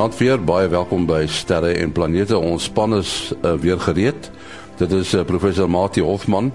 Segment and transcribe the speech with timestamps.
[0.00, 2.38] Goeienaand weer, baie welkom by Sterre en Planete.
[2.40, 4.30] Ons span is uh, weer gereed.
[4.80, 6.48] Dit is uh, professor Mati Hofman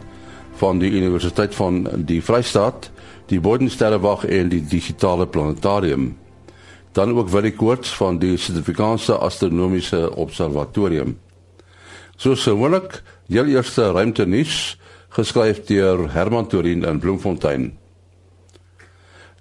[0.58, 2.90] van die Universiteit van die Vrystaat,
[3.30, 6.16] die Bodensterrewag en die Digitale Planetarium.
[6.98, 11.14] Dan ook Willie Koorts van die Suid-Afrikaanse Astronomiese Observatorium.
[12.18, 14.80] Soos gewoonlik, heel eerste ruimtenuus
[15.14, 17.76] geskryf deur Herman Torin in Bloemfontein.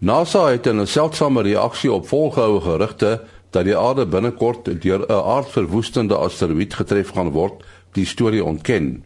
[0.04, 3.20] NASA het 'n seldsame reaksie op volgehoue gerugte
[3.54, 9.04] dat die aarde binnekort deur 'n aardverwoestende asteroïde getref gaan word, die storie ontken.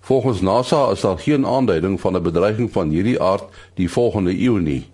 [0.00, 4.60] Volgens NASA is daar geen aanduiding van 'n bedreiging van hierdie aard die volgende eeu
[4.60, 4.90] nie.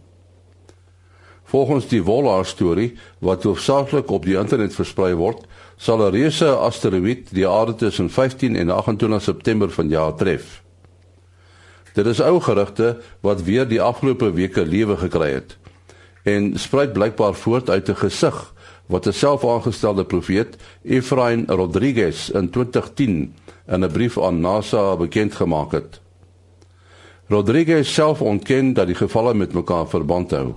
[1.44, 5.46] Volgens die Volar storie wat hoofsaaklik op die internet versprei word,
[5.76, 10.62] sal 'n reuse asteroïde die aarde tussen 15 en 28 September vanjaar tref.
[11.92, 15.60] Dit is ou gerugte wat weer die afgelope weke lewe gekry het
[16.22, 18.54] en spruit blykbaar voort uit 'n gesig
[18.86, 23.34] wat 'n selfaangestelde profeet, Efrain Rodriguez in 2010
[23.66, 26.00] in 'n brief aan NASA bekend gemaak het.
[27.28, 30.54] Rodriguez self ontken dat die gevalle met mekaar verband hou.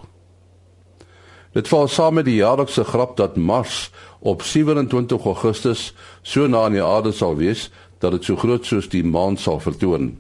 [1.52, 6.72] Dit val saam met die jaarlikse grap dat Mars op 27 Augustus so na aan
[6.72, 10.20] die aarde sal wees dat dit so groot soos die maan sal vertoon.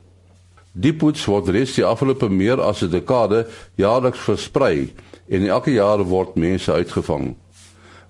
[0.75, 3.47] Die poets word reeds die afgelope meer as 'n dekade
[3.79, 4.91] jaarliks versprei
[5.29, 7.35] en elke jaar word mense uitgevang.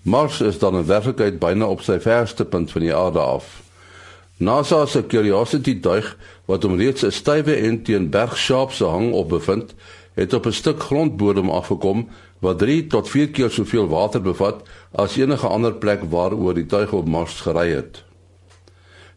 [0.02, 3.61] Mars is dan in werklikheid byna op sy verste punt van die aarde af.
[4.38, 9.13] NASA se Curiosity duig wat om reeds 'n stywe en teen Berg Sharp se hang
[9.13, 9.75] op bevind,
[10.13, 15.17] het op 'n stuk grondbodem afgekom wat 3 tot 4 keer soveel water bevat as
[15.17, 18.03] enige ander plek waaroor die tuig op Mars gery het.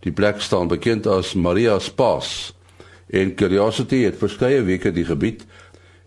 [0.00, 2.57] Die plek staan bekend as Maria's Pass.
[3.10, 5.46] En Curiosity het verskeie weke die gebied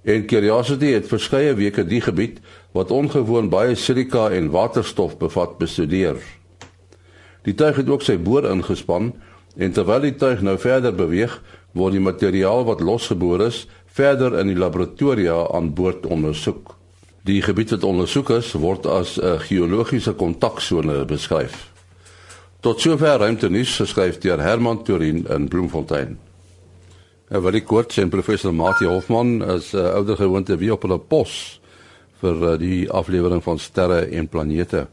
[0.02, 2.40] En Curiosity het verskeie weke die gebied
[2.74, 6.18] wat ongewoon baie silika en waterstof bevat bestudeer.
[7.46, 9.12] Die tuig het ook sy boor ingespan
[9.58, 11.36] en terwyl die tuig nou verder beweeg,
[11.78, 16.74] word die materiaal wat losgeboor is verder in die laboratoria aan boord ondersoek.
[17.28, 21.70] Die gebied wat ondersoek is, word as 'n geologiese kontaksone beskryf.
[22.60, 26.31] Tot sover ruimte nuus geskryf deur Herman Turin in Bloemfontein.
[27.32, 30.72] Ja, wat ek kort sê professor Mati Hofman is 'n uh, eh, ouer gewoonte wie
[30.74, 31.62] op hulle pos
[32.20, 34.88] vir uh, die aflewering van sterre en planete.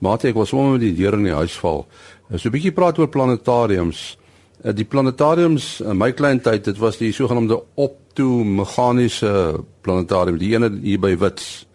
[0.00, 1.84] Mati, ek was sommer met die deur in die huis val.
[2.30, 4.16] Uh, so 'n bietjie praat oor planetariums.
[4.64, 10.72] Uh, die planetariums in my klein tyd, dit was die sogenaamde optomeganiese planetarium, die ene
[10.80, 11.66] hier by Wits.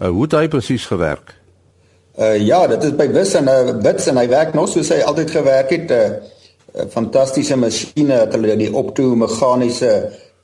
[0.00, 1.36] Uh, hoe het hy presies gewerk?
[2.16, 5.02] Uh, ja, dit is by Wits en uh, Wits en hy werk nog soos hy
[5.04, 5.90] altyd gewerk het.
[5.90, 6.39] Uh,
[6.90, 9.92] fantastiese masjiene wat hulle die optomeganiese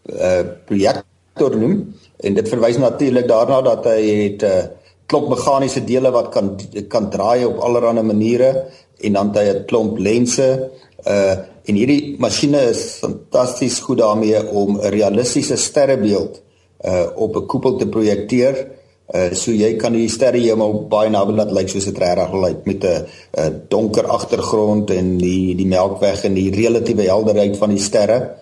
[0.06, 1.94] uh projektor noem.
[2.22, 4.64] En dit verwys natuurlik daarna dat hy het 'n uh,
[5.06, 6.56] klop meganiese dele wat kan
[6.88, 8.64] kan draai op allerlei maniere.
[9.00, 10.70] En dan het hy 'n klomp lense
[11.06, 16.42] uh en hierdie masjiene is fantasties goed daarmee om 'n realistiese sterrebeeld
[16.84, 18.66] uh op 'n koepel te projekteer
[19.14, 22.84] Uh so jy kan die sterrehemel baie naby laat lyk soos dit regtig lyk met
[22.84, 28.36] 'n donker agtergrond en die die melkweg en die relatiewe helderheid van die sterre.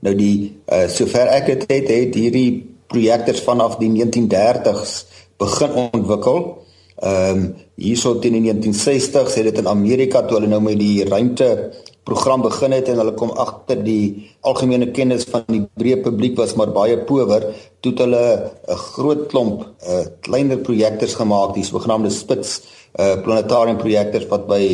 [0.00, 5.04] Nou die uh sover ek dit het, het hierdie projektors vanaf die 1930s
[5.38, 6.58] begin ontwikkel.
[7.00, 11.04] Ehm um, hierso teen die 1960s het dit in Amerika toe hulle nou met die
[11.08, 11.70] ruimte
[12.10, 16.56] program begin het en hulle kom agter die algemene kennis van die breë publiek was
[16.58, 17.46] maar baie power
[17.84, 18.24] toe hulle
[18.68, 22.60] 'n groot klomp uh, kleiner projektors gemaak die sogenaamde spits
[22.98, 24.64] uh, planetarium projektors wat by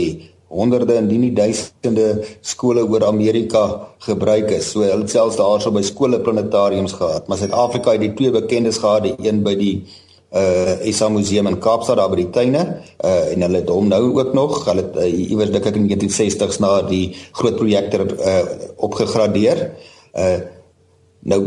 [0.49, 2.07] honderde en nie duisende
[2.41, 3.63] skole oor Amerika
[4.07, 4.71] gebruik is.
[4.71, 7.27] So hulle selfs daarso by skole planetariums gehad.
[7.29, 9.75] Maar Suid-Afrika het die twee bekendes gehad die een by die
[10.33, 12.63] uh Isa Museum in Kaapstad daar by die tuine
[12.99, 15.87] uh en hulle het hom nou ook nog hulle het uh, iewers dink ek in
[15.87, 18.43] 1960s na die groot projektor uh
[18.77, 19.71] opgegradeer.
[20.15, 20.39] Uh
[21.27, 21.41] nou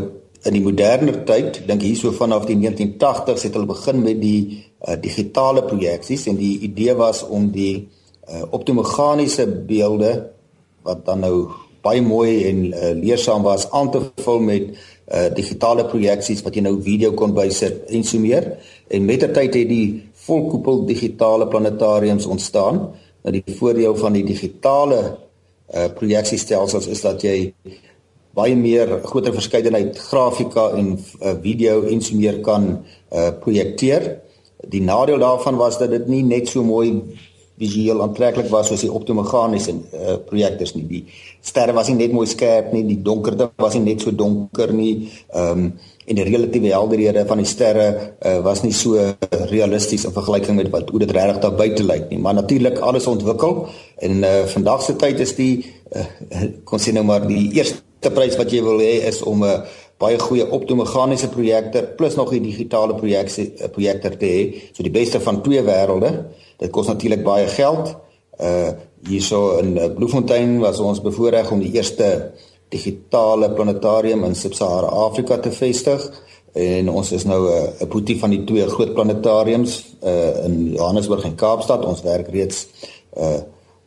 [0.48, 4.96] in die moderne tyd, dink hierso vanaf die 1980s het hulle begin met die uh
[4.96, 7.90] digitale projeksies en die idee was om die
[8.30, 10.14] uh optomeganiese beelde
[10.88, 11.50] wat dan nou
[11.86, 14.72] baie mooi en uh, leersaam was aan te vul met
[15.10, 18.52] uh digitale projeksies wat jy nou video kon bysit en so meer
[18.94, 19.88] en met die tyd het die
[20.30, 22.84] volkoepel digitale planetariums ontstaan.
[23.24, 25.00] Nou die voordeel van die digitale
[25.74, 27.54] uh projeksiestelsels is dat jy
[28.38, 32.70] baie meer groter verskeidenheid grafika en uh, video en so meer kan
[33.10, 34.12] uh projekteer.
[34.70, 37.00] Die nadeel daarvan was dat dit nie net so mooi
[37.60, 40.86] visueel aantreklik was soos die optomeganiese uh, projektors nie.
[40.88, 41.02] Die
[41.46, 45.10] sterre was nie net mooi skerp nie, die donkerte was nie net so donker nie.
[45.34, 45.72] Ehm um,
[46.10, 47.84] en die relatiewe helderhede van die sterre
[48.26, 48.98] uh, was nie so
[49.52, 52.18] realisties in vergelyking met wat hoe dit regtig daar buite lyk nie.
[52.18, 53.68] Maar natuurlik alles ontwikkel
[54.08, 55.52] en uh, vandag se tyd is die
[55.94, 56.08] uh,
[56.66, 59.62] kon sien nou maar die eerste prys wat jy wil hê is om 'n uh,
[60.00, 64.74] baie goeie optomeganiese projektor plus nog 'n digitale projeksie projektor te hê.
[64.74, 66.26] So die beste van twee wêrelde.
[66.58, 67.96] Dit kos natuurlik baie geld.
[68.40, 68.70] Uh
[69.08, 72.32] hierso in uh, Bloemfontein was ons bevoorreg om die eerste
[72.70, 76.04] digitale planetarium in Sub-Sahara Afrika te vestig
[76.54, 81.24] en ons is nou 'n uh, boetie van die twee groot planetariums uh in Johannesburg
[81.24, 81.86] en Kaapstad.
[81.86, 82.68] Ons werk reeds
[83.18, 83.40] uh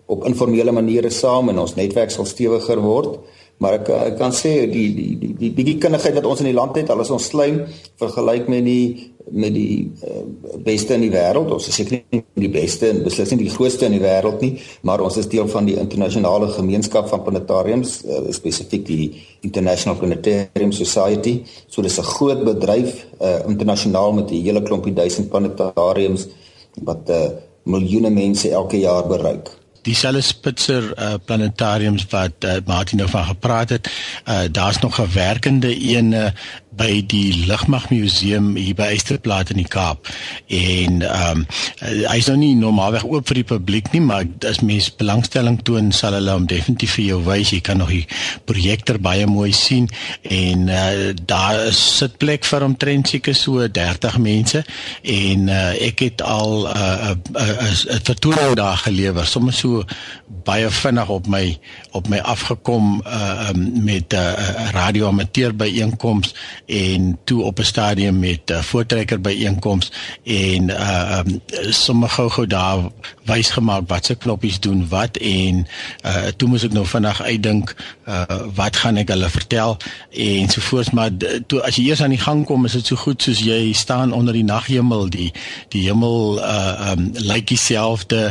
[0.06, 3.18] op informele maniere saam en ons netwerk sal stewiger word.
[3.62, 6.56] Maar ek ek kan sê die die die die bietjie kundigheid wat ons in die
[6.56, 7.60] land het, al is ons klein
[8.00, 10.24] vergelyk met die met die uh,
[10.66, 11.52] beste in die wêreld.
[11.54, 14.56] Ons is seker nie die beste en beslis nie die grootste in die wêreld nie,
[14.82, 19.06] maar ons is deel van die internasionale gemeenskap van planetariums, uh, spesifiek die
[19.46, 21.38] International Planetarium Society.
[21.68, 26.28] So dis 'n groot bedryf uh, internasionaal met 'n hele klompie duisend planetariums
[26.82, 27.30] wat uh,
[27.62, 33.68] miljoene mense elke jaar bereik dieselfde Spitzer uh, planetariums wat uh, Martin nou van gepraat
[33.68, 33.90] het.
[34.28, 36.26] Uh, Daar's nog 'n werkende een uh,
[36.76, 40.08] by die Lugmagmuseum hier by Eysterplaat in die Kaap.
[40.48, 41.46] En ehm um,
[41.82, 45.90] hy is nou nie normaalweg oop vir die publiek nie, maar as mens belangstelling toon,
[45.92, 47.52] sal hulle hom definitief vir jou wys.
[47.52, 48.06] Jy kan nog die
[48.48, 49.88] projektor baie mooi sien
[50.22, 54.62] en uh, daar is sitplek vir omtrent seker so 30 mense
[55.02, 59.26] en uh, ek het al 'n uh, 'n uh, uh, uh, vertoning daar gelewer.
[59.26, 59.71] Sommige so
[60.44, 61.58] baie vinnig op my
[61.90, 66.34] op my afgekom uh um, met 'n uh, radioamateur byeenkoms
[66.66, 69.92] en toe op 'n stadium met 'n uh, voortrekker byeenkoms
[70.24, 71.40] en uh um,
[71.70, 72.90] sommige gou-gou daar
[73.24, 75.66] wys gemaak wat se knoppies doen wat en
[76.06, 77.74] uh toe moes ek nou vinnig uitdink
[78.08, 79.76] uh wat gaan ek hulle vertel
[80.10, 81.10] en so voort maar
[81.46, 84.12] toe as jy eers aan die gang kom is dit so goed soos jy staan
[84.12, 85.30] onder die naghemel die
[85.74, 88.22] die hemel uh um lyk dieselfde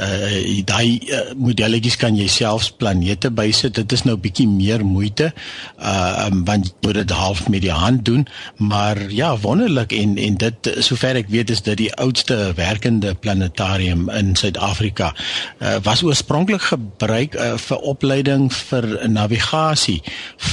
[0.00, 3.76] uh daai daai uh, modelletjies kan jy selfs planete bysit.
[3.76, 5.32] Dit is nou bietjie meer moeite.
[5.78, 10.16] Uh um, want jy moet dit half met die hand doen, maar ja, wonderlik en
[10.18, 15.12] en dit sover ek weet is dit die oudste werkende planetarium in Suid-Afrika.
[15.60, 20.00] Uh was oorspronklik gebruik uh, vir opleiding vir navigasie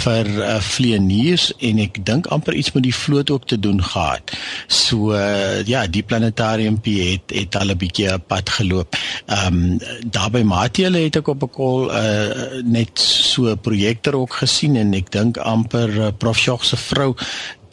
[0.03, 4.33] vir uh, vlieëniers en ek dink amper iets met die vloot ook te doen gehad.
[4.67, 8.95] So uh, ja, die planetarium het het al 'n bietjie 'n pad geloop.
[9.27, 9.79] Um,
[10.23, 14.75] daar by Matiele het ek op 'n kol uh, net so 'n projektor ook gesien
[14.79, 17.15] en ek dink amper uh, Prof Jog se vrou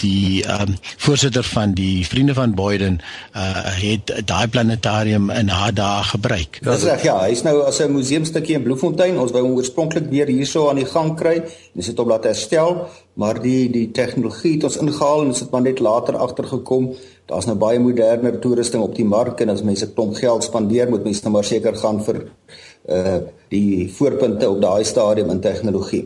[0.01, 3.01] die um, voorsitter van die vriende van Boyden
[3.37, 6.61] uh, het daai planetarium in haar dae gebruik.
[6.61, 9.19] Ja, dis reg ja, hy's nou as 'n museumstukkie in Bloemfontein.
[9.19, 11.43] Ons wou hom oorspronklik weer hierso aan die gang kry
[11.75, 12.87] dis dit op laat herstel,
[13.21, 16.91] maar die die tegnologie het ons ingehaal en ons het maar net later agtergekom
[17.31, 21.05] daar's nou baie moderner toerusting op die mark en as mense klomp geld spandeer moet
[21.07, 22.25] mense nou maar seker gaan vir
[22.89, 23.21] uh
[23.51, 26.05] die voorpunte op daai stadium in tegnologie.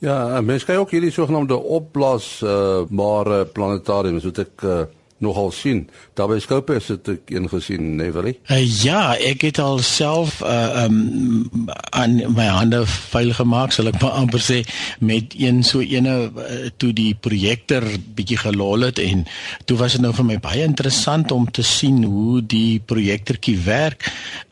[0.00, 4.78] Ja, mense kyk ook hierdie sogenaamde opblaas uh maar planetariums wat ek uh
[5.20, 5.84] nogal sien.
[6.16, 8.32] Daarby skope is dit een gesien, nee wel?
[8.48, 11.48] Uh, ja, ek het al self uh um
[11.90, 14.60] aan my hande vuil gemaak, sal ek maar amper sê
[15.04, 17.84] met een so ene uh, toe die projektor
[18.16, 19.26] bietjie gelol het en
[19.68, 24.08] toe was dit nou vir my baie interessant om te sien hoe die projektortjie werk.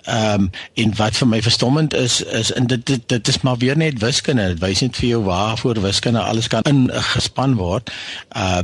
[0.09, 0.49] Um
[0.81, 4.01] en wat vir my verstommend is is in dit, dit dit is maar weer net
[4.01, 4.47] wiskunde.
[4.55, 7.93] Dit wys net vir jou waarvoor wiskunde alles kan ingespan word.
[8.37, 8.63] Uh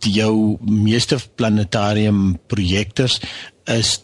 [0.00, 0.58] die jou
[1.00, 3.20] meeste planetarium projektors
[3.64, 4.00] is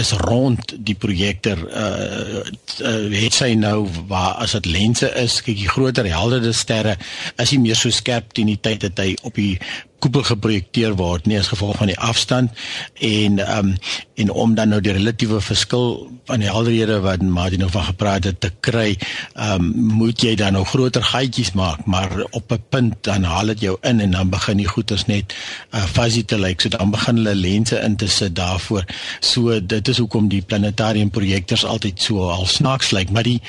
[0.00, 2.40] is rond die projektor uh,
[2.80, 6.94] uh het sy nou waar as dit lense is kyk die groter helderder sterre
[7.36, 9.58] is nie meer so skerp teen die tyd dat hy op die
[10.06, 12.66] koepel geprojekteer word nie as gevolg van die afstand
[13.02, 13.74] en um
[14.16, 18.24] en om dan nou die relatiewe verskil van die helderhede wat Martin nou van gepraat
[18.24, 18.96] het te kry
[19.34, 23.60] um moet jy dan nou groter gaatjies maak maar op 'n punt dan haal dit
[23.66, 25.34] jou in en dan begin die goeters net
[25.74, 26.60] uh, fuzzy te lyk.
[26.60, 28.84] So dan begin hulle lense in te sit daarvoor.
[29.20, 33.40] So dit is hoekom die planetarium projektors altyd so al snaaks lyk maar die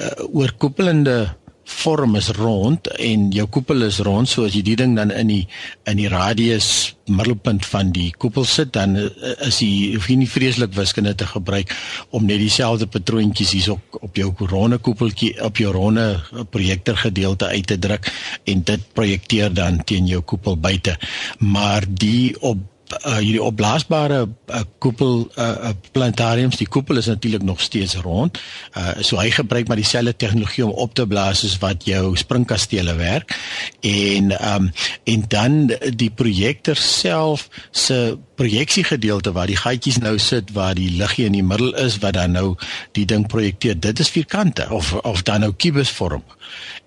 [0.00, 1.28] uh, oorkoepelende
[1.70, 5.30] vorm is rond en jou koepel is rond so as jy die ding dan in
[5.30, 5.44] die
[5.90, 10.30] in die radius middelpunt van die koepel sit dan eh, is jy hoef jy nie
[10.30, 11.72] vreeslik wiskunde te gebruik
[12.10, 16.04] om net dieselfde patroontjies hier op op jou ronde koepeltjie op jou ronde
[16.50, 18.10] projektor gedeelte uit te druk
[18.50, 20.96] en dit projekteer dan teen jou koepel buite.
[21.38, 27.60] Maar die op uh, hierdie opblaasbare uh, koepel uh, planetariums die koepel is natuurlik nog
[27.60, 28.38] steeds rond.
[28.74, 32.94] Uh, so hy gebruik maar dieselfde tegnologie om op te blaas as wat jou springkastele
[32.98, 33.36] werk.
[33.80, 34.70] En um,
[35.04, 35.60] en dan
[35.96, 41.36] die projektor self se projeksie gedeelte waar die gaatjies nou sit waar die liggie in
[41.36, 42.54] die middel is wat dan nou
[42.96, 43.78] die ding projekteer.
[43.80, 46.24] Dit is vierkante of of dan nou kubus vorm.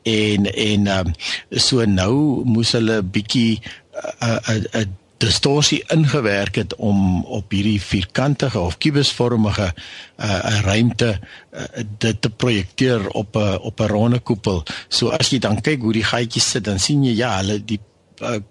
[0.04, 1.14] En en um,
[1.50, 7.52] so nou moes hulle bietjie 'n uh, 'n uh, uh, distorsie ingewerk het om op
[7.52, 11.64] hierdie vierkantige of kubusvormige uh, ruimte uh,
[11.98, 14.64] dit te projekteer op 'n op 'n ronde koepel.
[14.88, 17.80] So as jy dan kyk hoe die gaatjies sit, dan sien jy ja, hulle die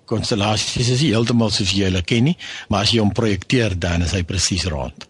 [0.05, 2.37] konstellasies uh, is heeltemal soos jy hulle ken nie,
[2.69, 5.09] maar as jy hom projekteer dan is hy presies rond.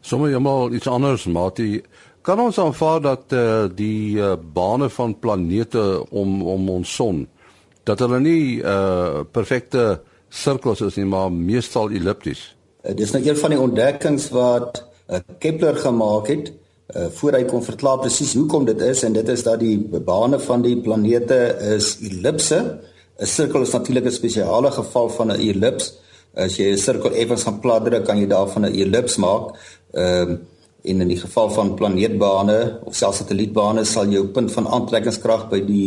[0.00, 1.82] Sommige eenmal iets anders, Mati.
[2.22, 7.26] Kan ons aanvaar dat uh, die uh, bane van planete om om ons son
[7.86, 10.00] dat hulle nie uh perfekte
[10.36, 12.42] sirkels is nie, maar meestal ellipties.
[12.84, 17.44] Uh, dis nou een van die ontdekkings wat uh, Kepler gemaak het uh, voor hy
[17.50, 21.40] kon verklaar presies hoekom dit is en dit is dat die bane van die planete
[21.76, 22.60] is ellipse.
[23.16, 25.94] 'n Sirkel is natuurlik 'n spesiale geval van 'n ellips.
[26.34, 29.56] As jy 'n sirkel effens gaan platdruk, kan jy daarvan 'n ellips maak.
[29.92, 30.36] Ehm uh,
[30.86, 35.60] en in die geval van planeetbane of selfs satellietbane sal jou punt van aantrekkingskrag by
[35.66, 35.86] die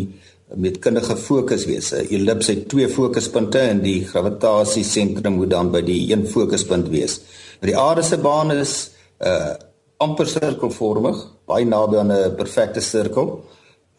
[0.55, 1.91] metkundige fokus wees.
[1.93, 7.21] 'n Ellips het twee fokuspunte en die gravitasiesentrum moet dan by die een fokuspunt wees.
[7.61, 8.91] Die aarde se baan is
[9.21, 9.53] uh
[9.99, 13.43] amper sirkelvormig, baie naby aan 'n perfekte sirkel.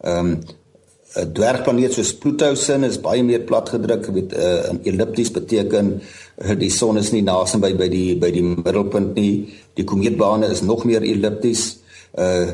[0.01, 0.39] Ehm um,
[1.15, 6.01] 'n dwergplaneet soos Pluto se is baie meer plat gedruk, weet 'n uh, ellipties beteken
[6.37, 9.53] uh, die son is nie naas by by die by die middelpunt nie.
[9.73, 11.79] Die komeetbane is nog meer ellipties.
[12.17, 12.51] Uh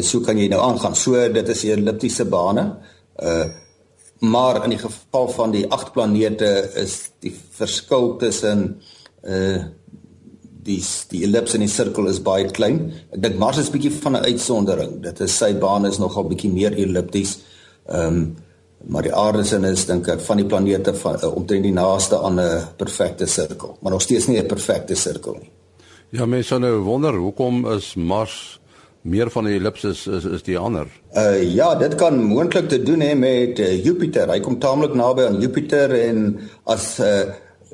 [0.00, 0.94] so kan jy nou aangaan.
[0.96, 2.76] So dit is 'n elliptiese bane.
[3.18, 3.44] Uh
[4.24, 8.80] maar in die geval van die agt planete is die verskil tussen
[9.22, 9.64] uh
[10.64, 10.80] die
[11.10, 12.78] die ellips en die sirkel is baie klein.
[13.12, 15.02] Ek dink Mars is bietjie van 'n uitsondering.
[15.02, 17.38] Dit is sy baan is nogal bietjie meer ellipties.
[17.88, 18.36] Ehm um,
[18.86, 22.18] maar die aarde se is dink ek van die planete van uh, omtrent die naaste
[22.18, 25.50] aan 'n perfekte sirkel, maar nog steeds nie 'n perfekte sirkel nie.
[26.10, 28.60] Ja, mense sou nou wonder hoekom is Mars
[29.04, 30.88] meer van die ellipses is is die ander.
[31.12, 34.30] Uh ja, dit kan moontlik te doen hê met uh, Jupiter.
[34.32, 36.28] Hy kom taamlik naby aan Jupiter en
[36.64, 37.24] as uh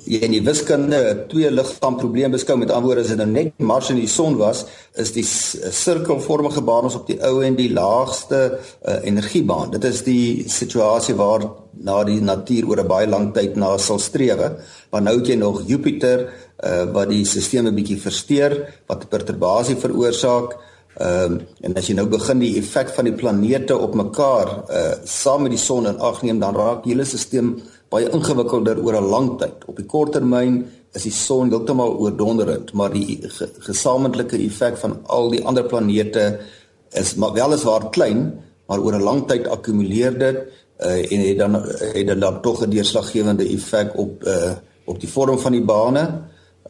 [0.09, 3.91] jy in die wiskunde twee liggaam probleem beskou met antwoorde as dit nou net Mars
[3.93, 4.63] en die son was,
[4.97, 9.75] is die sirkelvormige baan ons op die ou en die laagste uh, energiebaan.
[9.75, 11.45] Dit is die situasie waar
[11.85, 14.57] na die natuur oor 'n baie lang tyd na sal strewe.
[14.91, 16.29] Maar nou het jy nog Jupiter
[16.65, 18.57] uh, wat die stelsel 'n bietjie versteur,
[18.87, 20.70] wat perturbasie veroorsaak.
[20.99, 24.95] Ehm um, en as jy nou begin die effek van die planete op mekaar uh
[25.07, 27.55] saam met die son in ag neem, dan raak die hele stelsel
[27.91, 29.65] baie ingewikkelder oor 'n lang tyd.
[29.67, 34.99] Op die kort termyn is die son heeltemal oordonderend, maar die ge gesamentlike effek van
[35.07, 36.41] al die ander planete
[36.93, 40.37] is maar weliswaar klein, maar oor 'n lang tyd akkumuleer dit
[40.81, 41.55] uh en het dan
[41.95, 44.53] het dit dan tog 'n deurslaggewende effek op uh
[44.85, 46.05] op die vorm van die bane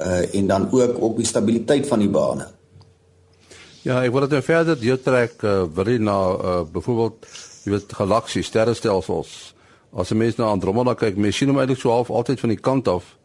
[0.00, 2.59] uh en dan ook op die stabiliteit van die bane.
[3.82, 7.24] Ja, ek wil dit nou verder deurtrek uh, wil jy na uh, byvoorbeeld
[7.64, 9.54] jy weet galaksies, sterrestelsels.
[9.92, 12.60] As 'n mens na Andromeda kyk, mens sien hom eintlik so half altyd van die
[12.60, 13.16] kant af.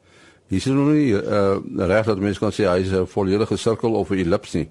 [0.48, 3.94] Hier is nog nie uh, reg dat mense kan sê hy is 'n volledige sirkel
[3.94, 4.70] of 'n ellips nie.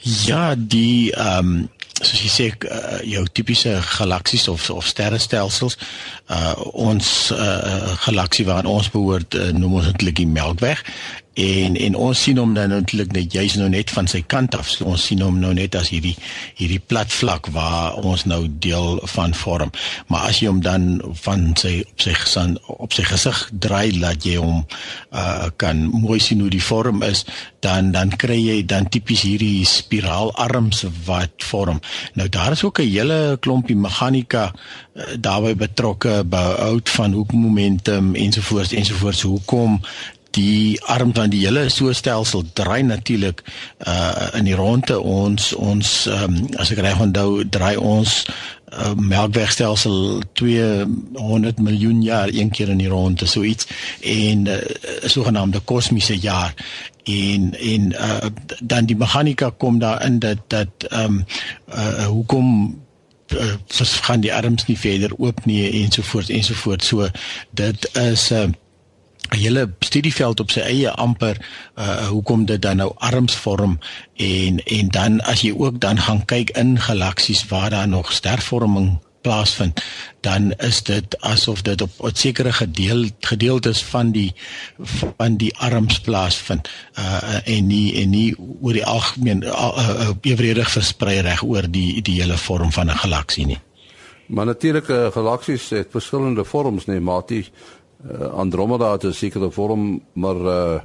[0.00, 1.68] Ja, die ehm um,
[2.00, 5.76] soos jy sê uh, jou tipiese galaksies of of sterrestelsels
[6.32, 10.80] uh ons uh galaksie waaraan ons behoort uh, noem ons eintlik die Melkweg
[11.40, 14.68] en en ons sien hom dan eintlik net jy's nou net van sy kant af.
[14.70, 16.16] So ons sien hom nou net as hierdie
[16.58, 19.72] hierdie plat vlak waar ons nou deel van vorm.
[20.08, 20.88] Maar as jy hom dan
[21.22, 24.64] van sy op sy gesan op sy gesig draai laat jy hom
[25.10, 27.24] uh kan mooi sien hoe die vorm is,
[27.64, 31.80] dan dan kry jy dan tipies hierdie spiraalarms wat vorm.
[32.14, 38.72] Nou daar is ook 'n hele klompie meganika uh, daarbey betrokke, behoud van hoekmomentum ensovoorts
[38.72, 39.22] ensovoorts.
[39.22, 39.80] Hoekom
[40.30, 43.42] die arm van die hele so stelsel draai natuurlik
[43.86, 48.24] uh in die ronde ons ons um, as ek reg onthou draai ons
[48.72, 53.66] uh, melkwegstelsel 200 miljoen jaar een keer in die ronde so iets.
[54.00, 54.58] En uh,
[55.04, 56.54] sogenaamde kosmiese jaar.
[57.04, 58.16] En en uh,
[58.62, 61.24] dan die meganika kom daar in dat dat ehm um,
[61.74, 62.78] uh, hoekom
[63.34, 67.08] uh, gaan die arms nie verder oop nie ensovoorts ensovoorts so
[67.50, 68.56] dit is 'n uh, 'n
[69.36, 71.36] hele studieveld op sy eie amper
[71.78, 73.78] uh hoekom dit dan nou arms vorm
[74.16, 78.98] en en dan as jy ook dan gaan kyk in galaksies waar daar nog stervorming
[79.20, 79.84] plaasvind,
[80.20, 84.34] dan is dit asof dit op 'n sekere gedeel gedeeltes van die
[85.16, 86.68] van die arms plaasvind.
[86.98, 92.02] Uh en nie en nie oor die algemeen uh, uh, evenredig versprei reg oor die
[92.02, 93.60] die hele vorm van 'n galaksie nie.
[94.26, 97.48] Maar natuurlike galaksies het verskillende vorms, nee, maar die
[98.04, 100.80] uh, Andromeda het 'n sekere vorm, maar uh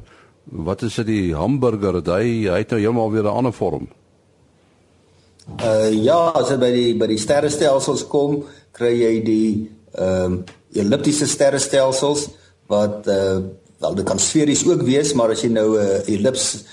[0.46, 2.02] wat is dit die hamburger?
[2.06, 3.88] Hy hy het nou heeltemal weer 'n ander vorm.
[5.62, 10.44] Uh ja, as jy by die by die sterrestelsels kom, kry jy die ehm um,
[10.74, 12.30] elliptiese sterrestelsels
[12.68, 13.40] wat uh
[13.80, 16.64] wel dit kan sferies ook wees, maar as jy nou 'n uh, ellips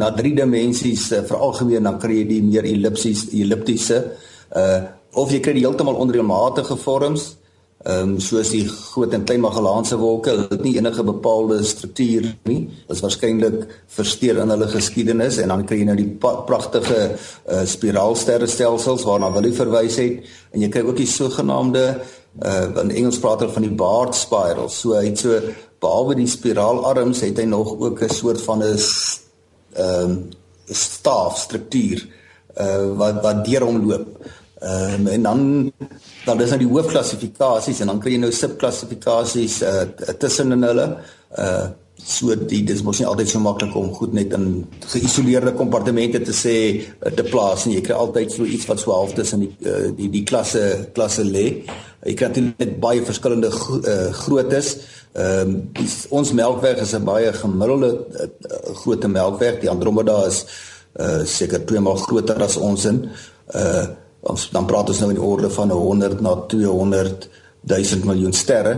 [0.00, 4.12] na drie dimensies uh, veralgemeen dan kry jy die meer ellipsies elliptiese
[4.56, 4.80] uh
[5.12, 7.36] of jy kry die heeltemal onreëlmatige vorms
[7.82, 12.28] Ehm um, soos die groot en klein Magellaanse wolke, hulle het nie enige bepaalde struktuur
[12.46, 12.60] nie.
[12.86, 17.64] Dit is waarskynlik versteur in hulle geskiedenis en dan kry jy nou die pragtige uh,
[17.66, 21.86] spiraalsterrestelsels waarna Willie verwys het en jy kry ook die sogenaamde
[22.40, 24.78] uh in Engels praat hulle van die Bart spirals.
[24.78, 25.40] So hy het so
[25.82, 28.78] behalwe die spiraalarms het hy nog ook 'n soort van 'n
[29.74, 30.30] ehm um,
[30.70, 32.06] staafstruktuur
[32.60, 34.06] uh wat wat deur hom loop.
[34.62, 35.72] Ehm um, en dan
[36.24, 39.86] dan is nou die hoofklassifikasies en dan kry jy nou subklassifikasies uh
[40.22, 40.84] tussen in hulle.
[41.34, 41.70] Uh
[42.02, 46.34] so die dis mos nie altyd so maklik om goed net in geïsoleerde kompartemente te
[46.34, 47.76] sê uh, te plaas nie.
[47.76, 50.62] Jy kry altyd so iets wat so half tussen die uh, die die klasse
[50.94, 51.46] klasse lê.
[52.06, 54.76] Jy kry net baie verskillende gro uh, groottes.
[55.18, 55.88] Ehm um,
[56.20, 58.30] ons melkweg is 'n baie gemiddelde uh,
[58.84, 59.58] grootte melkweg.
[59.60, 60.44] Die Andromeda is
[61.00, 63.02] uh seker twee maal groter as ons in.
[63.54, 63.86] Uh
[64.22, 67.28] ons dan praat ons nou in orde van 100 na 200
[67.70, 68.74] 000 miljoen sterre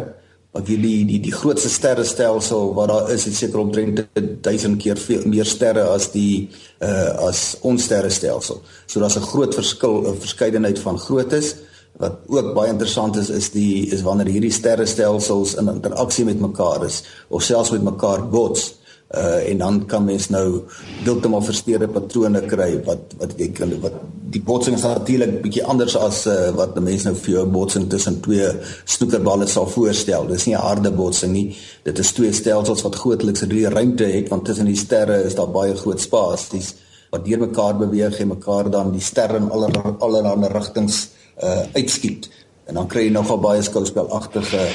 [0.54, 5.00] wat hier die die die grootste sterrestelsel wat daar is is seker omtrent 1000 keer
[5.02, 6.48] veel meer sterre as die
[6.78, 8.62] uh as ons sterrestelsel.
[8.86, 11.56] So daar's 'n groot verskil 'n verskeidenheid van groottes
[11.98, 16.84] wat ook baie interessant is is die is wanneer hierdie sterrestelsels in interaksie met mekaar
[16.86, 18.74] is of selfs met mekaar bots.
[19.14, 20.62] Uh en dan kan mens nou
[21.04, 23.95] heeltemal versteurde patrone kry wat wat ek kan wat
[24.34, 27.52] die botsing is natuurlik bietjie anders as uh wat 'n mens nou vir jou 'n
[27.52, 28.49] botsing tussen twee
[28.84, 30.26] snoekerballe sal voorstel.
[30.26, 31.56] Dis nie 'n harde botsing nie.
[31.84, 35.50] Dit is twee stelsels wat grootliks 'n ruimte het want tussen die sterre is daar
[35.50, 36.75] baie groot spasies
[37.10, 41.08] wat deur mekaar beweeg en mekaar dan die sterre in aller allerlei rigtings
[41.42, 42.28] uh uitskiet.
[42.66, 44.66] En dan kry jy nogal baie skouspelagtige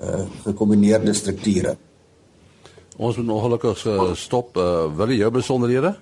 [0.00, 1.76] uh gekombineerde strukture.
[2.96, 4.56] Ons moet ongelukkig uh, stop.
[4.56, 5.94] Uh, wil jy jou besonderhede?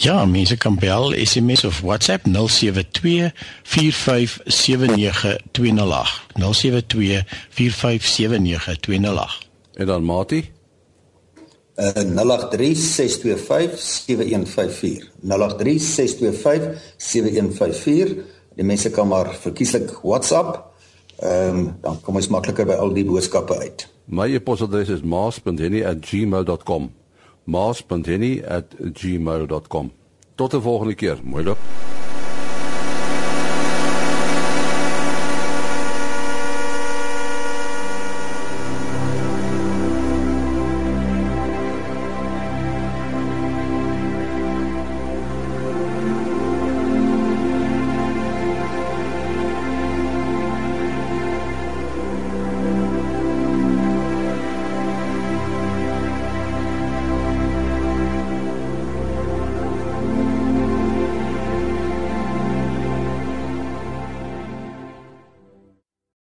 [0.00, 2.32] Ja, mense kan bel, SMS of WhatsApp 0724579208.
[6.32, 6.38] 0724579208.
[9.72, 10.50] En dan Mati?
[11.76, 11.92] Uh 0836257154.
[15.22, 15.26] 0836257154.
[18.54, 20.64] Die mense kan maar verkieslik WhatsApp.
[21.16, 23.88] Ehm um, dan kom ons makliker by al die boodskappe uit.
[24.04, 26.90] My e-posadres is maas.henny@gmail.com.
[27.50, 29.92] maas.henny@gmail.com.
[30.34, 31.18] Tot 'n volgende keer.
[31.22, 31.58] Mooi loop.